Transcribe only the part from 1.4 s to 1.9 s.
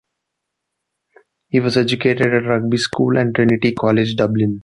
He was